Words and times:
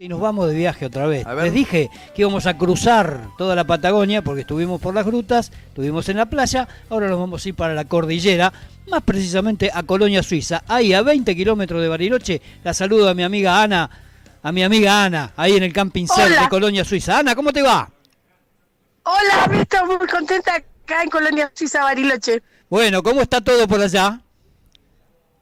Y 0.00 0.08
nos 0.08 0.20
vamos 0.20 0.46
de 0.46 0.54
viaje 0.54 0.86
otra 0.86 1.08
vez. 1.08 1.26
Les 1.42 1.52
dije 1.52 1.90
que 2.14 2.22
íbamos 2.22 2.46
a 2.46 2.56
cruzar 2.56 3.30
toda 3.36 3.56
la 3.56 3.64
Patagonia 3.64 4.22
porque 4.22 4.42
estuvimos 4.42 4.80
por 4.80 4.94
las 4.94 5.04
grutas, 5.04 5.50
estuvimos 5.70 6.08
en 6.08 6.18
la 6.18 6.26
playa, 6.26 6.68
ahora 6.88 7.08
nos 7.08 7.18
vamos 7.18 7.44
a 7.44 7.48
ir 7.48 7.56
para 7.56 7.74
la 7.74 7.84
cordillera, 7.84 8.52
más 8.88 9.02
precisamente 9.02 9.72
a 9.74 9.82
Colonia, 9.82 10.22
Suiza. 10.22 10.62
Ahí 10.68 10.92
a 10.92 11.02
20 11.02 11.34
kilómetros 11.34 11.82
de 11.82 11.88
Bariloche, 11.88 12.40
la 12.62 12.72
saludo 12.74 13.08
a 13.08 13.14
mi 13.14 13.24
amiga 13.24 13.60
Ana, 13.60 13.90
a 14.40 14.52
mi 14.52 14.62
amiga 14.62 15.02
Ana, 15.02 15.32
ahí 15.34 15.56
en 15.56 15.64
el 15.64 15.72
Camping 15.72 16.06
Cell 16.06 16.30
de 16.30 16.48
Colonia, 16.48 16.84
Suiza. 16.84 17.18
Ana, 17.18 17.34
¿cómo 17.34 17.52
te 17.52 17.62
va? 17.62 17.90
Hola, 19.02 19.60
estoy 19.60 19.84
muy 19.84 20.06
contenta 20.06 20.54
acá 20.54 21.02
en 21.02 21.10
Colonia, 21.10 21.50
Suiza, 21.52 21.82
Bariloche. 21.82 22.40
Bueno, 22.70 23.02
¿cómo 23.02 23.20
está 23.20 23.40
todo 23.40 23.66
por 23.66 23.80
allá? 23.80 24.20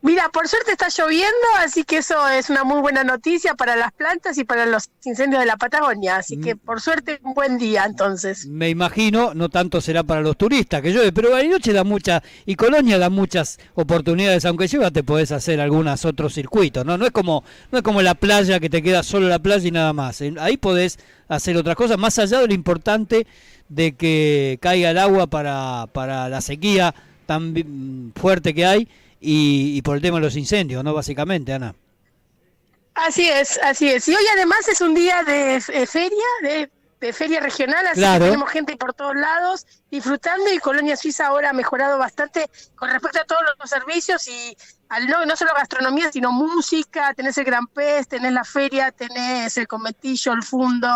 Mira, 0.06 0.28
por 0.32 0.46
suerte 0.46 0.70
está 0.70 0.86
lloviendo, 0.88 1.34
así 1.58 1.82
que 1.82 1.96
eso 1.96 2.28
es 2.28 2.48
una 2.48 2.62
muy 2.62 2.80
buena 2.80 3.02
noticia 3.02 3.56
para 3.56 3.74
las 3.74 3.90
plantas 3.90 4.38
y 4.38 4.44
para 4.44 4.64
los 4.64 4.88
incendios 5.04 5.40
de 5.40 5.46
la 5.46 5.56
Patagonia. 5.56 6.18
Así 6.18 6.36
que 6.36 6.54
mm. 6.54 6.58
por 6.58 6.80
suerte 6.80 7.18
un 7.24 7.34
buen 7.34 7.58
día 7.58 7.84
entonces. 7.84 8.46
Me 8.46 8.68
imagino, 8.68 9.34
no 9.34 9.48
tanto 9.48 9.80
será 9.80 10.04
para 10.04 10.20
los 10.20 10.36
turistas 10.36 10.80
que 10.80 10.92
llueve, 10.92 11.10
pero 11.10 11.32
Bariloche 11.32 11.72
da 11.72 11.82
muchas, 11.82 12.22
y 12.44 12.54
Colonia 12.54 13.00
da 13.00 13.10
muchas 13.10 13.58
oportunidades, 13.74 14.44
aunque 14.44 14.68
llueva 14.68 14.92
te 14.92 15.02
podés 15.02 15.32
hacer 15.32 15.60
algunos 15.60 16.04
otros 16.04 16.34
circuitos, 16.34 16.86
¿no? 16.86 16.96
No 16.96 17.04
es 17.04 17.10
como, 17.10 17.42
no 17.72 17.78
es 17.78 17.82
como 17.82 18.00
la 18.00 18.14
playa 18.14 18.60
que 18.60 18.70
te 18.70 18.84
queda 18.84 19.02
solo 19.02 19.26
la 19.26 19.40
playa 19.40 19.66
y 19.66 19.72
nada 19.72 19.92
más. 19.92 20.22
Ahí 20.38 20.56
podés 20.56 21.00
hacer 21.26 21.56
otras 21.56 21.74
cosas, 21.74 21.98
más 21.98 22.16
allá 22.20 22.38
de 22.42 22.46
lo 22.46 22.54
importante 22.54 23.26
de 23.68 23.96
que 23.96 24.58
caiga 24.62 24.90
el 24.90 24.98
agua 24.98 25.26
para, 25.26 25.88
para 25.92 26.28
la 26.28 26.40
sequía 26.40 26.94
tan 27.26 28.12
fuerte 28.14 28.54
que 28.54 28.64
hay 28.64 28.88
y, 29.28 29.82
por 29.82 29.96
el 29.96 30.02
tema 30.02 30.18
de 30.18 30.24
los 30.24 30.36
incendios, 30.36 30.84
¿no? 30.84 30.94
Básicamente, 30.94 31.52
Ana. 31.52 31.74
Así 32.94 33.28
es, 33.28 33.58
así 33.62 33.90
es. 33.90 34.06
Y 34.08 34.14
hoy 34.14 34.24
además 34.32 34.68
es 34.68 34.80
un 34.80 34.94
día 34.94 35.22
de, 35.24 35.60
feria, 35.60 36.70
de, 37.00 37.12
feria 37.12 37.40
regional, 37.40 37.86
así 37.88 38.00
que 38.00 38.18
tenemos 38.18 38.50
gente 38.50 38.76
por 38.76 38.94
todos 38.94 39.14
lados 39.14 39.66
disfrutando 39.90 40.52
y 40.52 40.58
Colonia 40.58 40.96
Suiza 40.96 41.26
ahora 41.26 41.50
ha 41.50 41.52
mejorado 41.52 41.98
bastante 41.98 42.48
con 42.74 42.90
respecto 42.90 43.20
a 43.20 43.24
todos 43.24 43.42
los 43.60 43.70
servicios 43.70 44.26
y 44.26 44.56
al 44.88 45.06
no, 45.06 45.26
no 45.26 45.36
solo 45.36 45.52
gastronomía, 45.54 46.10
sino 46.10 46.32
música, 46.32 47.12
tenés 47.14 47.36
el 47.38 47.44
Gran 47.44 47.66
Pez, 47.66 48.08
tenés 48.08 48.32
la 48.32 48.44
feria, 48.44 48.92
tenés 48.92 49.56
el 49.58 49.68
cometillo, 49.68 50.32
el 50.32 50.42
fundo, 50.42 50.88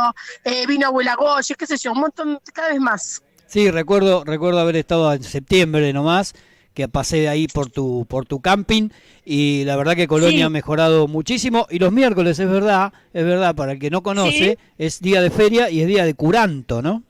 eh, 0.44 0.66
vino 0.66 0.86
Abuela 0.86 1.16
Goya, 1.16 1.54
qué 1.56 1.66
sé 1.66 1.76
yo, 1.76 1.92
un 1.92 2.00
montón, 2.00 2.40
cada 2.52 2.70
vez 2.70 2.80
más. 2.80 3.22
Sí, 3.46 3.70
recuerdo, 3.70 4.24
recuerdo 4.24 4.60
haber 4.60 4.76
estado 4.76 5.12
en 5.12 5.22
septiembre 5.22 5.92
nomás 5.92 6.34
que 6.74 6.88
pasé 6.88 7.28
ahí 7.28 7.46
por 7.48 7.70
tu, 7.70 8.06
por 8.08 8.26
tu 8.26 8.40
camping 8.40 8.90
y 9.24 9.64
la 9.64 9.76
verdad 9.76 9.96
que 9.96 10.06
Colonia 10.06 10.46
ha 10.46 10.50
mejorado 10.50 11.08
muchísimo 11.08 11.66
y 11.70 11.78
los 11.78 11.92
miércoles 11.92 12.38
es 12.38 12.48
verdad, 12.48 12.92
es 13.12 13.24
verdad, 13.24 13.54
para 13.54 13.72
el 13.72 13.78
que 13.78 13.90
no 13.90 14.02
conoce, 14.02 14.58
es 14.78 15.00
día 15.00 15.20
de 15.20 15.30
feria 15.30 15.70
y 15.70 15.80
es 15.80 15.86
día 15.86 16.04
de 16.04 16.14
curanto, 16.14 16.82
¿no? 16.82 17.02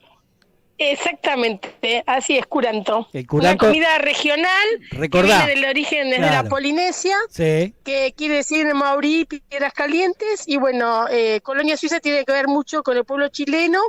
Exactamente, 0.77 2.03
así 2.07 2.39
es, 2.39 2.47
curanto. 2.47 3.07
Una 3.29 3.55
comida 3.55 3.99
regional 3.99 4.49
recordá, 4.89 5.41
que 5.41 5.45
viene 5.45 5.61
del 5.61 5.69
origen 5.69 6.09
desde 6.09 6.31
la 6.31 6.43
Polinesia, 6.45 7.15
que 7.35 8.13
quiere 8.17 8.37
decir 8.37 8.73
Maurí, 8.73 9.25
piedras 9.25 9.73
calientes, 9.73 10.43
y 10.47 10.57
bueno, 10.57 11.07
eh, 11.07 11.39
Colonia 11.43 11.77
Suiza 11.77 11.99
tiene 11.99 12.25
que 12.25 12.31
ver 12.31 12.47
mucho 12.47 12.81
con 12.81 12.97
el 12.97 13.05
pueblo 13.05 13.27
chileno 13.27 13.79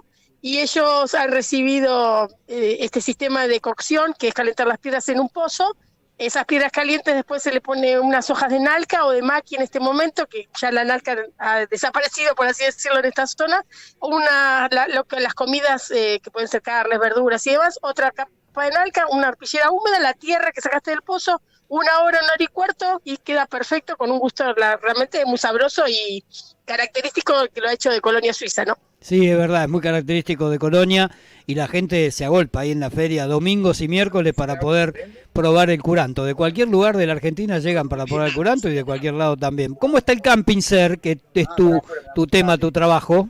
y 0.44 0.58
ellos 0.58 1.14
han 1.14 1.30
recibido 1.30 2.28
eh, 2.48 2.78
este 2.80 3.00
sistema 3.00 3.46
de 3.46 3.60
cocción, 3.60 4.12
que 4.12 4.28
es 4.28 4.34
calentar 4.34 4.66
las 4.66 4.78
piedras 4.78 5.08
en 5.08 5.20
un 5.20 5.28
pozo. 5.28 5.76
Esas 6.18 6.44
piedras 6.46 6.72
calientes 6.72 7.14
después 7.14 7.44
se 7.44 7.52
le 7.52 7.60
pone 7.60 7.98
unas 8.00 8.28
hojas 8.28 8.50
de 8.50 8.58
nalca 8.58 9.06
o 9.06 9.12
de 9.12 9.22
maqui 9.22 9.54
en 9.54 9.62
este 9.62 9.78
momento, 9.78 10.26
que 10.26 10.48
ya 10.60 10.72
la 10.72 10.82
nalca 10.82 11.16
ha 11.38 11.64
desaparecido, 11.66 12.34
por 12.34 12.48
así 12.48 12.64
decirlo, 12.64 12.98
en 12.98 13.04
esta 13.04 13.26
zona. 13.28 13.64
Una, 14.00 14.68
lo 14.88 15.04
que, 15.04 15.20
las 15.20 15.34
comidas 15.34 15.92
eh, 15.92 16.20
que 16.22 16.32
pueden 16.32 16.48
ser 16.48 16.60
carnes, 16.60 16.98
verduras 16.98 17.46
y 17.46 17.52
demás. 17.52 17.78
Otra 17.80 18.10
capa 18.10 18.64
de 18.64 18.70
nalca, 18.72 19.06
una 19.10 19.28
arpillera 19.28 19.70
húmeda, 19.70 20.00
la 20.00 20.12
tierra 20.12 20.50
que 20.50 20.60
sacaste 20.60 20.90
del 20.90 21.02
pozo, 21.02 21.40
una 21.68 22.00
hora, 22.00 22.18
una 22.18 22.33
hora 22.33 22.44
y 22.44 22.48
cuarto 22.48 23.00
y 23.05 23.17
queda 23.17 23.46
perfecto 23.46 23.96
con 23.96 24.11
un 24.11 24.18
gusto 24.18 24.52
realmente 24.55 25.24
muy 25.24 25.38
sabroso 25.38 25.84
y 25.86 26.24
característico 26.64 27.46
que 27.55 27.61
lo 27.61 27.68
ha 27.68 27.72
hecho 27.72 27.90
de 27.90 28.00
Colonia 28.00 28.34
Suiza, 28.34 28.64
¿no? 28.64 28.77
Sí, 29.02 29.29
es 29.29 29.36
verdad, 29.36 29.64
es 29.64 29.68
muy 29.68 29.80
característico 29.80 30.48
de 30.48 30.61
Colonia 30.61 31.11
y 31.46 31.57
la 31.57 31.67
gente 31.67 32.11
se 32.13 32.24
agolpa 32.24 32.61
ahí 32.61 32.70
en 32.70 32.79
la 32.79 32.89
feria 32.89 33.27
domingos 33.27 33.80
y 33.80 33.89
miércoles 33.89 34.33
para 34.33 34.61
poder 34.61 35.27
probar 35.33 35.70
el 35.70 35.83
curanto. 35.83 36.24
De 36.24 36.35
cualquier 36.35 36.68
lugar 36.68 36.96
de 36.96 37.07
la 37.07 37.14
Argentina 37.14 37.58
llegan 37.58 37.89
para 37.89 38.07
probar 38.07 38.29
el 38.29 38.35
curanto 38.35 38.68
y 38.68 38.74
de 38.74 38.85
cualquier 38.85 39.14
lado 39.14 39.36
también. 39.36 39.74
¿Cómo 39.74 39.98
está 39.98 40.12
el 40.12 40.23
camping 40.23 40.61
ser, 40.61 41.01
que 41.01 41.18
es 41.35 41.48
tu, 41.57 41.80
tu 42.14 42.27
tema, 42.29 42.57
tu 42.58 42.70
trabajo? 42.70 43.29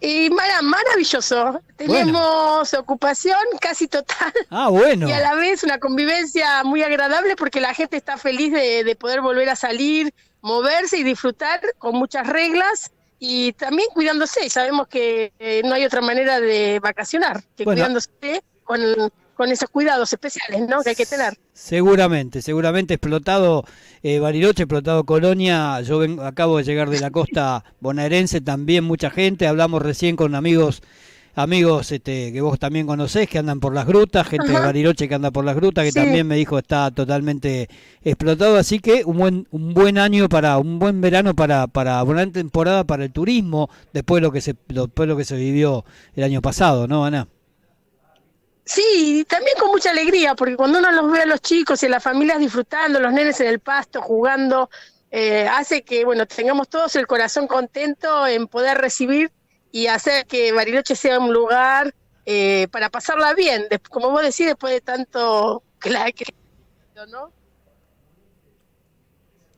Y 0.00 0.30
maravilloso. 0.30 1.60
Tenemos 1.76 2.74
ocupación 2.74 3.38
casi 3.60 3.88
total. 3.88 4.32
Ah, 4.50 4.68
bueno. 4.68 5.08
Y 5.08 5.12
a 5.12 5.20
la 5.20 5.34
vez 5.34 5.64
una 5.64 5.78
convivencia 5.78 6.62
muy 6.62 6.82
agradable 6.82 7.34
porque 7.34 7.60
la 7.60 7.74
gente 7.74 7.96
está 7.96 8.16
feliz 8.16 8.52
de, 8.52 8.84
de 8.84 8.96
poder 8.96 9.20
volver 9.20 9.48
a 9.48 9.56
salir, 9.56 10.14
moverse 10.40 10.98
y 10.98 11.02
disfrutar 11.02 11.60
con 11.78 11.96
muchas 11.96 12.28
reglas 12.28 12.92
y 13.24 13.52
también 13.52 13.88
cuidándose. 13.94 14.50
Sabemos 14.50 14.88
que 14.88 15.32
eh, 15.38 15.62
no 15.64 15.74
hay 15.74 15.84
otra 15.84 16.00
manera 16.00 16.40
de 16.40 16.80
vacacionar 16.80 17.40
que 17.56 17.62
cuidándose 17.62 18.10
con, 18.64 18.80
con, 19.36 19.48
esos 19.48 19.70
cuidados 19.70 20.12
especiales 20.12 20.68
¿no? 20.68 20.82
que 20.82 20.90
hay 20.90 20.96
que 20.96 21.06
tener. 21.06 21.38
Seguramente, 21.52 22.42
seguramente 22.42 22.94
explotado 22.94 23.64
eh, 24.02 24.18
Bariloche, 24.18 24.64
explotado 24.64 25.04
Colonia. 25.04 25.80
Yo 25.82 26.02
acabo 26.24 26.58
de 26.58 26.64
llegar 26.64 26.90
de 26.90 26.98
la 26.98 27.12
costa 27.12 27.64
bonaerense, 27.78 28.40
también 28.40 28.82
mucha 28.82 29.08
gente. 29.08 29.46
Hablamos 29.46 29.82
recién 29.82 30.16
con 30.16 30.34
amigos 30.34 30.82
amigos 31.34 31.90
este, 31.92 32.32
que 32.32 32.40
vos 32.40 32.58
también 32.58 32.86
conocés, 32.86 33.28
que 33.28 33.38
andan 33.38 33.60
por 33.60 33.74
las 33.74 33.86
grutas, 33.86 34.26
gente 34.26 34.48
de 34.48 34.58
Bariloche 34.58 35.08
que 35.08 35.14
anda 35.14 35.30
por 35.30 35.44
las 35.44 35.56
grutas, 35.56 35.84
que 35.84 35.92
también 35.92 36.26
me 36.26 36.36
dijo 36.36 36.58
está 36.58 36.90
totalmente 36.90 37.68
explotado, 38.02 38.56
así 38.56 38.78
que 38.78 39.04
un 39.04 39.16
buen 39.16 39.48
un 39.50 39.74
buen 39.74 39.98
año 39.98 40.28
para 40.28 40.58
un 40.58 40.78
buen 40.78 41.00
verano 41.00 41.34
para 41.34 41.66
para 41.66 42.02
buena 42.02 42.30
temporada 42.30 42.84
para 42.84 43.04
el 43.04 43.12
turismo 43.12 43.70
después 43.92 44.20
de 44.20 44.26
lo 44.26 44.32
que 44.32 44.40
se 44.40 44.54
después 44.68 45.08
lo 45.08 45.16
que 45.16 45.24
se 45.24 45.36
vivió 45.36 45.84
el 46.14 46.24
año 46.24 46.42
pasado, 46.42 46.86
¿no, 46.86 47.04
Ana? 47.04 47.28
Sí, 48.64 49.26
también 49.28 49.56
con 49.58 49.70
mucha 49.70 49.90
alegría, 49.90 50.34
porque 50.34 50.56
cuando 50.56 50.78
uno 50.78 50.92
los 50.92 51.10
ve 51.10 51.22
a 51.22 51.26
los 51.26 51.40
chicos 51.40 51.82
y 51.82 51.86
a 51.86 51.88
las 51.88 52.02
familias 52.02 52.38
disfrutando, 52.38 53.00
los 53.00 53.12
nenes 53.12 53.40
en 53.40 53.48
el 53.48 53.58
pasto, 53.58 54.00
jugando, 54.00 54.70
eh, 55.10 55.48
hace 55.50 55.82
que, 55.82 56.04
bueno, 56.04 56.26
tengamos 56.26 56.68
todos 56.68 56.94
el 56.96 57.06
corazón 57.06 57.48
contento 57.48 58.26
en 58.26 58.46
poder 58.46 58.78
recibir 58.78 59.32
y 59.72 59.86
hacer 59.88 60.26
que 60.26 60.52
Bariloche 60.52 60.94
sea 60.94 61.18
un 61.18 61.32
lugar 61.32 61.94
eh, 62.26 62.68
para 62.70 62.90
pasarla 62.90 63.34
bien, 63.34 63.66
como 63.90 64.10
vos 64.10 64.22
decís, 64.22 64.46
después 64.46 64.72
de 64.72 64.80
tanto 64.80 65.64
que 65.80 65.90
¿no? 67.10 67.32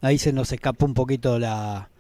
Ahí 0.01 0.19
se 0.19 0.33
nos 0.33 0.53
escapó 0.53 0.87
un 0.87 0.95
poquito 0.95 1.39
la, 1.39 1.91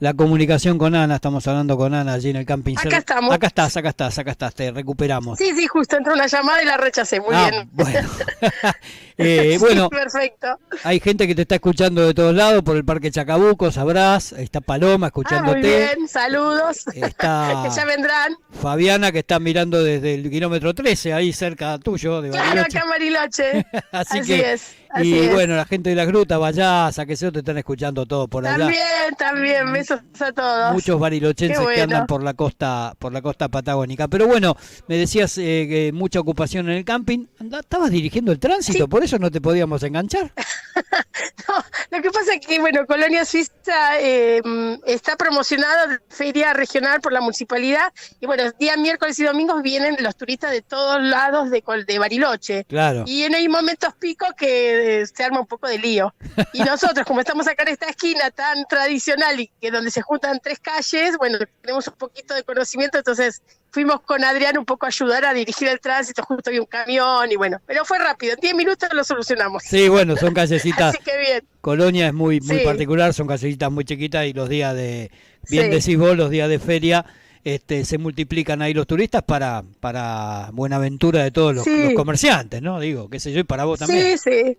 la 0.00 0.14
comunicación 0.14 0.78
con 0.78 0.94
Ana, 0.94 1.16
estamos 1.16 1.46
hablando 1.48 1.76
con 1.76 1.92
Ana 1.92 2.14
allí 2.14 2.30
en 2.30 2.36
el 2.36 2.46
camping. 2.46 2.76
Acá 2.76 2.98
estamos. 2.98 3.34
Acá 3.34 3.48
estás, 3.48 3.76
acá 3.76 3.88
estás, 3.88 4.18
acá 4.18 4.30
estás, 4.30 4.54
te 4.54 4.70
recuperamos. 4.70 5.38
Sí, 5.38 5.52
sí, 5.56 5.66
justo 5.66 5.96
entró 5.96 6.14
una 6.14 6.26
llamada 6.26 6.62
y 6.62 6.66
la 6.66 6.76
rechacé, 6.76 7.20
muy 7.20 7.34
ah, 7.34 7.50
bien. 7.50 7.68
Bueno, 7.72 8.08
eh, 9.18 9.56
bueno 9.58 9.88
perfecto. 9.88 10.58
Hay 10.84 11.00
gente 11.00 11.26
que 11.26 11.34
te 11.34 11.42
está 11.42 11.56
escuchando 11.56 12.06
de 12.06 12.14
todos 12.14 12.34
lados 12.34 12.62
por 12.62 12.76
el 12.76 12.84
Parque 12.84 13.10
Chacabuco, 13.10 13.72
sabrás, 13.72 14.32
está 14.32 14.60
Paloma 14.60 15.08
escuchándote. 15.08 15.58
Ah, 15.58 15.60
muy 15.60 15.96
bien, 15.96 16.08
saludos. 16.08 16.86
Está 16.94 17.62
que 17.68 17.74
ya 17.74 17.84
vendrán. 17.84 18.36
Fabiana 18.52 19.10
que 19.10 19.18
está 19.20 19.40
mirando 19.40 19.82
desde 19.82 20.14
el 20.14 20.30
kilómetro 20.30 20.74
13, 20.74 21.12
ahí 21.12 21.32
cerca 21.32 21.78
tuyo 21.78 22.22
de 22.22 22.30
Bariloche. 22.30 22.52
Claro, 22.52 22.66
acá 22.70 22.84
Bariloche. 22.88 23.66
Así, 23.90 24.32
es 24.32 24.76
y 24.96 25.28
bueno, 25.28 25.56
la 25.56 25.64
gente 25.64 25.90
de 25.90 25.96
las 25.96 26.06
grutas, 26.06 26.38
vaya, 26.38 26.90
que 27.06 27.16
se 27.16 27.30
te 27.30 27.40
están 27.40 27.58
escuchando 27.58 28.06
todo 28.06 28.28
por 28.28 28.46
allá. 28.46 28.58
También, 28.58 29.14
también, 29.18 29.72
besos 29.72 30.00
a 30.20 30.32
todos. 30.32 30.72
Muchos 30.72 30.98
barilochenses 30.98 31.66
que 31.66 31.82
andan 31.82 32.06
por 32.06 32.22
la 32.22 32.34
costa, 32.34 32.94
por 32.98 33.12
la 33.12 33.22
costa 33.22 33.48
patagónica. 33.48 34.08
Pero 34.08 34.26
bueno, 34.26 34.56
me 34.86 34.96
decías 34.96 35.36
eh, 35.38 35.66
que 35.68 35.90
mucha 35.92 36.20
ocupación 36.20 36.68
en 36.68 36.78
el 36.78 36.84
camping. 36.84 37.26
estabas 37.58 37.90
dirigiendo 37.90 38.32
el 38.32 38.38
tránsito, 38.38 38.88
por 38.88 39.04
eso 39.04 39.18
no 39.18 39.30
te 39.30 39.40
podíamos 39.40 39.82
enganchar. 39.82 40.32
no, 41.48 41.54
lo 41.98 42.02
que 42.02 42.10
pasa 42.12 42.34
es 42.34 42.46
que, 42.46 42.60
bueno, 42.60 42.86
Colonia 42.86 43.24
Suiza 43.24 43.98
eh, 43.98 44.40
está 44.86 45.16
promocionada 45.16 45.88
de 45.88 45.98
feria 46.08 46.52
regional 46.52 47.00
por 47.00 47.12
la 47.12 47.20
municipalidad. 47.20 47.92
Y 48.20 48.26
bueno, 48.26 48.44
día 48.52 48.76
miércoles 48.76 49.18
y 49.18 49.24
domingos 49.24 49.62
vienen 49.62 49.96
los 49.98 50.16
turistas 50.16 50.52
de 50.52 50.62
todos 50.62 51.02
lados 51.02 51.50
de, 51.50 51.64
de 51.86 51.98
Bariloche. 51.98 52.64
Claro. 52.66 53.02
Y 53.04 53.24
en 53.24 53.34
hay 53.34 53.48
momentos 53.48 53.94
picos 53.94 54.28
que 54.36 55.06
se, 55.08 55.16
se, 55.16 55.24
arma 55.24 55.40
un 55.40 55.46
poco 55.46 55.66
de 55.66 55.78
lío. 55.78 56.14
Y 56.52 56.62
nosotros, 56.62 57.04
como 57.04 57.20
estamos 57.20 57.46
acá 57.46 57.64
en 57.64 57.70
esta 57.70 57.86
esquina 57.86 58.30
tan 58.30 58.64
tradicional 58.66 59.38
y 59.40 59.48
que 59.60 59.70
donde 59.70 59.90
se 59.90 60.02
juntan 60.02 60.40
tres 60.40 60.60
calles, 60.60 61.16
bueno, 61.18 61.38
tenemos 61.60 61.86
un 61.88 61.94
poquito 61.94 62.34
de 62.34 62.42
conocimiento, 62.42 62.98
entonces 62.98 63.42
fuimos 63.70 64.00
con 64.00 64.24
Adrián 64.24 64.58
un 64.58 64.64
poco 64.64 64.86
a 64.86 64.88
ayudar 64.88 65.24
a 65.24 65.34
dirigir 65.34 65.68
el 65.68 65.80
tránsito, 65.80 66.22
justo 66.22 66.50
había 66.50 66.60
un 66.60 66.66
camión 66.66 67.30
y 67.30 67.36
bueno, 67.36 67.60
pero 67.66 67.84
fue 67.84 67.98
rápido, 67.98 68.34
en 68.34 68.40
10 68.40 68.54
minutos 68.54 68.88
lo 68.92 69.04
solucionamos. 69.04 69.62
Sí, 69.62 69.88
bueno, 69.88 70.16
son 70.16 70.34
callecitas. 70.34 70.94
Así 70.94 71.04
que 71.04 71.16
bien. 71.18 71.48
Colonia 71.68 72.06
es 72.06 72.14
muy, 72.14 72.40
muy 72.40 72.60
particular, 72.60 73.12
son 73.12 73.26
callecitas 73.26 73.70
muy 73.70 73.84
chiquitas 73.84 74.24
y 74.24 74.32
los 74.32 74.48
días 74.48 74.74
de, 74.74 75.10
bien 75.50 75.70
decís 75.70 75.98
vos, 75.98 76.16
los 76.16 76.30
días 76.30 76.48
de 76.48 76.58
feria 76.58 77.04
este, 77.44 77.84
se 77.84 77.98
multiplican 77.98 78.62
ahí 78.62 78.72
los 78.72 78.86
turistas 78.86 79.22
para, 79.22 79.62
para 79.78 80.48
Buenaventura 80.54 81.22
de 81.22 81.30
todos 81.30 81.54
los, 81.54 81.66
comerciantes, 81.94 82.62
¿no? 82.62 82.80
Digo, 82.80 83.10
qué 83.10 83.20
sé 83.20 83.32
yo, 83.32 83.40
y 83.40 83.44
para 83.44 83.66
vos 83.66 83.80
también. 83.80 84.16
Sí, 84.16 84.30
sí. 84.30 84.58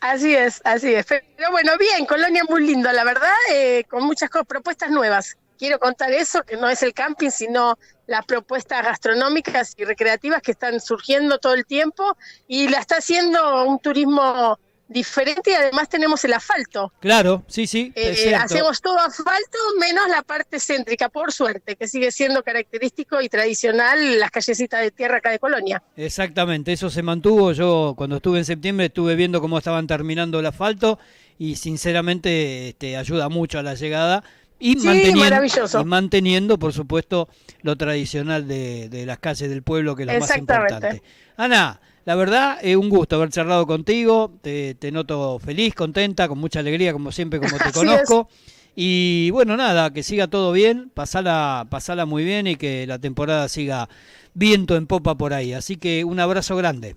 Así 0.00 0.34
es, 0.34 0.60
así 0.64 0.92
es. 0.92 1.06
Pero 1.06 1.52
bueno, 1.52 1.78
bien, 1.78 2.04
Colonia 2.04 2.42
muy 2.48 2.66
lindo, 2.66 2.90
la 2.90 3.04
verdad, 3.04 3.30
eh, 3.52 3.84
con 3.88 4.02
muchas 4.02 4.28
propuestas 4.48 4.90
nuevas. 4.90 5.36
Quiero 5.56 5.78
contar 5.78 6.10
eso, 6.10 6.42
que 6.42 6.56
no 6.56 6.68
es 6.68 6.82
el 6.82 6.94
camping, 6.94 7.30
sino 7.30 7.78
las 8.08 8.26
propuestas 8.26 8.84
gastronómicas 8.84 9.74
y 9.76 9.84
recreativas 9.84 10.42
que 10.42 10.50
están 10.50 10.80
surgiendo 10.80 11.38
todo 11.38 11.54
el 11.54 11.64
tiempo 11.64 12.16
y 12.48 12.68
la 12.70 12.80
está 12.80 12.96
haciendo 12.96 13.66
un 13.66 13.78
turismo 13.78 14.58
diferente 14.88 15.50
y 15.50 15.54
además 15.54 15.88
tenemos 15.88 16.24
el 16.24 16.32
asfalto. 16.34 16.92
Claro, 17.00 17.44
sí, 17.46 17.66
sí. 17.66 17.92
Eh, 17.94 18.34
hacemos 18.34 18.80
todo 18.80 18.98
asfalto 18.98 19.58
menos 19.80 20.08
la 20.08 20.22
parte 20.22 20.60
céntrica, 20.60 21.08
por 21.08 21.32
suerte, 21.32 21.76
que 21.76 21.88
sigue 21.88 22.10
siendo 22.10 22.42
característico 22.42 23.20
y 23.20 23.28
tradicional 23.28 24.18
las 24.18 24.30
callecitas 24.30 24.80
de 24.80 24.90
tierra 24.90 25.18
acá 25.18 25.30
de 25.30 25.38
Colonia. 25.38 25.82
Exactamente, 25.96 26.72
eso 26.72 26.90
se 26.90 27.02
mantuvo. 27.02 27.52
Yo 27.52 27.94
cuando 27.96 28.16
estuve 28.16 28.38
en 28.38 28.44
septiembre 28.44 28.86
estuve 28.86 29.14
viendo 29.14 29.40
cómo 29.40 29.58
estaban 29.58 29.86
terminando 29.86 30.40
el 30.40 30.46
asfalto 30.46 30.98
y 31.38 31.56
sinceramente 31.56 32.68
este, 32.68 32.96
ayuda 32.96 33.28
mucho 33.28 33.58
a 33.58 33.62
la 33.62 33.74
llegada. 33.74 34.22
Y, 34.60 34.76
manteniendo, 34.76 35.80
y 35.80 35.84
manteniendo, 35.84 36.58
por 36.58 36.72
supuesto, 36.72 37.28
lo 37.62 37.76
tradicional 37.76 38.46
de, 38.46 38.88
de 38.88 39.04
las 39.04 39.18
calles 39.18 39.50
del 39.50 39.62
pueblo, 39.62 39.96
que 39.96 40.04
es 40.04 40.12
lo 40.12 40.18
más 40.20 40.36
importante. 40.38 41.02
Ana, 41.36 41.80
la 42.04 42.14
verdad, 42.16 42.58
es 42.60 42.76
un 42.76 42.90
gusto 42.90 43.16
haber 43.16 43.30
charlado 43.30 43.66
contigo. 43.66 44.32
Te, 44.42 44.76
noto 44.92 45.38
feliz, 45.38 45.74
contenta, 45.74 46.28
con 46.28 46.38
mucha 46.38 46.60
alegría, 46.60 46.92
como 46.92 47.12
siempre, 47.12 47.40
como 47.40 47.56
te 47.56 47.72
conozco. 47.72 48.28
Y 48.76 49.30
bueno, 49.30 49.56
nada, 49.56 49.92
que 49.92 50.02
siga 50.02 50.26
todo 50.26 50.52
bien, 50.52 50.90
pasala, 50.90 51.66
pasala 51.70 52.06
muy 52.06 52.24
bien 52.24 52.46
y 52.46 52.56
que 52.56 52.86
la 52.86 52.98
temporada 52.98 53.48
siga 53.48 53.88
viento 54.34 54.76
en 54.76 54.86
popa 54.86 55.14
por 55.14 55.32
ahí. 55.32 55.54
Así 55.54 55.76
que 55.76 56.04
un 56.04 56.20
abrazo 56.20 56.56
grande. 56.56 56.96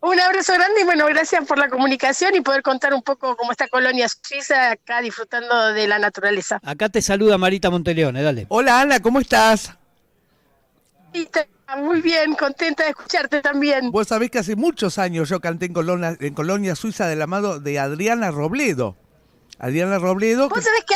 Un 0.00 0.20
abrazo 0.20 0.52
grande 0.54 0.82
y 0.82 0.84
bueno, 0.84 1.06
gracias 1.06 1.46
por 1.46 1.58
la 1.58 1.68
comunicación 1.68 2.34
y 2.34 2.40
poder 2.40 2.62
contar 2.62 2.92
un 2.92 3.02
poco 3.02 3.36
cómo 3.36 3.52
está 3.52 3.68
Colonia 3.68 4.06
Suiza 4.08 4.72
acá 4.72 5.00
disfrutando 5.00 5.72
de 5.72 5.86
la 5.86 5.98
naturaleza. 5.98 6.60
Acá 6.62 6.90
te 6.90 7.00
saluda 7.00 7.38
Marita 7.38 7.70
Monteleone, 7.70 8.22
dale. 8.22 8.44
Hola 8.48 8.82
Ana, 8.82 9.00
¿cómo 9.00 9.20
estás? 9.20 9.72
Muy 11.76 12.02
bien, 12.02 12.34
contenta 12.34 12.84
de 12.84 12.90
escucharte 12.90 13.40
también. 13.40 13.90
Vos 13.90 14.08
sabés 14.08 14.30
que 14.30 14.38
hace 14.38 14.54
muchos 14.54 14.98
años 14.98 15.28
yo 15.28 15.40
canté 15.40 15.66
en 15.66 15.72
Colonia, 15.72 16.16
en 16.20 16.34
Colonia 16.34 16.76
Suiza 16.76 17.08
del 17.08 17.22
amado 17.22 17.58
de 17.58 17.78
Adriana 17.78 18.30
Robledo. 18.30 18.96
Adriana 19.58 19.98
Robledo. 19.98 20.48
Vos 20.48 20.62
sabés 20.62 20.84
que... 20.84 20.94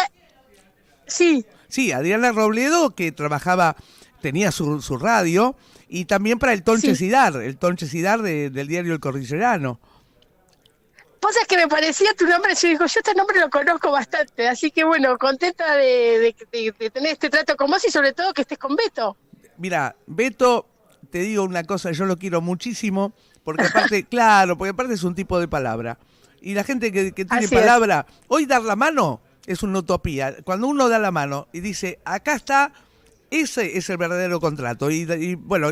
Sí. 1.06 1.46
Sí, 1.68 1.90
Adriana 1.92 2.32
Robledo 2.32 2.94
que 2.94 3.12
trabajaba, 3.12 3.76
tenía 4.20 4.52
su, 4.52 4.98
radio 5.00 5.56
y 5.88 6.04
también 6.04 6.38
para 6.38 6.52
el 6.52 6.62
Tonche 6.62 6.94
Sidar, 6.94 7.36
el 7.36 7.56
Tonche 7.56 7.86
Sidar 7.86 8.22
del 8.22 8.68
diario 8.68 8.92
El 8.92 9.00
Cordillerano. 9.00 9.80
Vos 11.20 11.34
sabés 11.34 11.48
que 11.48 11.56
me 11.56 11.66
parecía 11.66 12.14
tu 12.14 12.26
nombre, 12.26 12.54
yo 12.54 12.68
digo, 12.68 12.86
yo 12.86 13.00
este 13.00 13.14
nombre 13.14 13.40
lo 13.40 13.50
conozco 13.50 13.90
bastante, 13.90 14.48
así 14.48 14.70
que 14.70 14.84
bueno, 14.84 15.18
contenta 15.18 15.74
de, 15.74 16.34
de 16.52 16.90
tener 16.90 17.12
este 17.12 17.28
trato 17.28 17.56
con 17.56 17.70
vos 17.70 17.84
y 17.84 17.90
sobre 17.90 18.12
todo 18.12 18.32
que 18.32 18.42
estés 18.42 18.58
con 18.58 18.76
Beto 18.76 19.16
mira, 19.58 19.96
Beto, 20.06 20.66
te 21.10 21.20
digo 21.20 21.44
una 21.44 21.64
cosa, 21.64 21.92
yo 21.92 22.06
lo 22.06 22.16
quiero 22.16 22.40
muchísimo, 22.40 23.12
porque 23.44 23.66
aparte, 23.66 24.04
claro, 24.10 24.56
porque 24.56 24.70
aparte 24.70 24.94
es 24.94 25.02
un 25.02 25.14
tipo 25.14 25.38
de 25.38 25.48
palabra. 25.48 25.98
Y 26.40 26.54
la 26.54 26.64
gente 26.64 26.92
que, 26.92 27.12
tiene 27.12 27.48
palabra, 27.48 28.06
hoy 28.28 28.46
dar 28.46 28.62
la 28.62 28.76
mano 28.76 29.20
es 29.46 29.62
una 29.62 29.80
utopía. 29.80 30.36
Cuando 30.44 30.68
uno 30.68 30.88
da 30.88 30.98
la 30.98 31.10
mano 31.10 31.48
y 31.52 31.60
dice, 31.60 31.98
acá 32.04 32.34
está, 32.34 32.72
ese 33.30 33.76
es 33.76 33.90
el 33.90 33.96
verdadero 33.96 34.40
contrato. 34.40 34.90
Y, 34.90 35.34
bueno, 35.34 35.70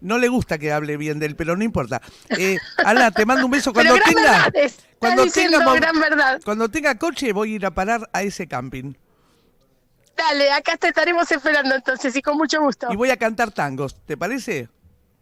no 0.00 0.18
le 0.18 0.28
gusta 0.28 0.58
que 0.58 0.72
hable 0.72 0.96
bien 0.98 1.18
de 1.18 1.26
él, 1.26 1.36
pero 1.36 1.56
no 1.56 1.64
importa. 1.64 2.02
Eh, 2.28 2.58
Ana, 2.84 3.10
te 3.10 3.24
mando 3.24 3.46
un 3.46 3.50
beso 3.52 3.72
cuando 3.74 3.94
tenga. 3.94 4.52
cuando 4.98 5.26
tenga, 5.26 6.38
cuando 6.44 6.68
tenga 6.68 6.98
coche 6.98 7.32
voy 7.32 7.52
a 7.52 7.56
ir 7.56 7.66
a 7.66 7.70
parar 7.70 8.10
a 8.12 8.22
ese 8.22 8.46
camping. 8.46 8.94
Dale, 10.16 10.50
acá 10.50 10.76
te 10.76 10.88
estaremos 10.88 11.30
esperando 11.30 11.74
entonces 11.74 12.14
y 12.16 12.22
con 12.22 12.36
mucho 12.36 12.60
gusto. 12.60 12.88
Y 12.90 12.96
voy 12.96 13.10
a 13.10 13.16
cantar 13.16 13.50
tangos, 13.50 13.94
¿te 14.06 14.16
parece? 14.16 14.68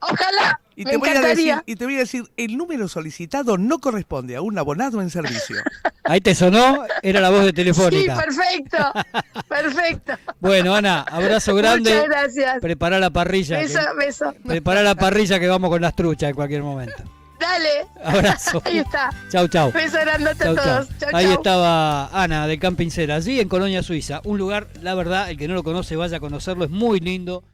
Ojalá. 0.01 0.61
Y 0.77 0.85
te, 0.85 0.97
voy 0.97 1.09
a 1.09 1.21
decir, 1.21 1.55
y 1.67 1.77
te 1.77 1.85
voy 1.85 1.95
a 1.97 1.99
decir, 2.01 2.25
el 2.37 2.57
número 2.57 2.89
solicitado 2.89 3.57
no 3.57 3.79
corresponde 3.79 4.35
a 4.35 4.43
un 4.43 4.59
abonado 4.59 5.01
en 5.01 5.09
servicio. 5.09 5.57
Ahí 6.05 6.21
te 6.21 6.35
sonó, 6.35 6.85
era 7.03 7.21
la 7.21 7.31
voz 7.31 7.45
de 7.45 7.53
Telefónica. 7.53 8.17
Sí, 8.17 8.23
perfecto, 8.27 8.93
perfecto. 9.49 10.13
Bueno, 10.41 10.75
Ana, 10.75 11.03
abrazo 11.03 11.55
grande. 11.55 11.95
Muchas 11.95 12.09
gracias. 12.09 12.59
Prepara 12.61 12.99
la 12.99 13.11
parrilla. 13.11 13.59
Beso, 13.59 13.81
beso. 13.97 14.35
Prepara 14.45 14.83
la 14.83 14.97
parrilla 14.97 15.39
que 15.39 15.47
vamos 15.47 15.71
con 15.71 15.81
las 15.81 15.95
truchas 15.95 16.31
en 16.31 16.35
cualquier 16.35 16.63
momento. 16.63 17.03
Dale. 17.39 17.87
Abrazo. 18.05 18.63
Ahí 18.65 18.79
está. 18.79 19.11
Chau, 19.31 19.49
chau. 19.49 19.73
Beso 19.73 19.99
a 19.99 20.35
todos. 20.35 20.89
Ahí 21.13 21.27
estaba 21.27 22.09
Ana 22.09 22.47
de 22.47 22.59
Camping 22.59 22.91
Cera, 22.91 23.17
allí 23.17 23.41
en 23.41 23.49
Colonia 23.49 23.83
Suiza. 23.83 24.21
Un 24.25 24.39
lugar, 24.39 24.69
la 24.83 24.95
verdad, 24.95 25.31
el 25.31 25.37
que 25.37 25.49
no 25.49 25.55
lo 25.55 25.63
conoce 25.63 25.97
vaya 25.97 26.17
a 26.17 26.21
conocerlo, 26.21 26.65
es 26.65 26.71
muy 26.71 27.01
lindo. 27.01 27.45